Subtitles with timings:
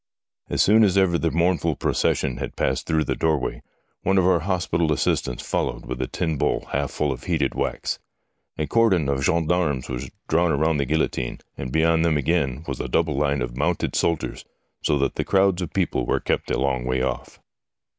[0.49, 3.61] As soon as ever the mournful procession had passed through the doorway,
[4.01, 7.99] one of our hospital assistants followed with a tin bowl half full of heated wax.
[8.57, 12.87] A cordon of gendarmes was drawn round the guillotine, and beyond them, again, was a
[12.87, 14.43] double line of mounted soldiers,
[14.81, 17.39] so that the crowds of people were kept a long way off.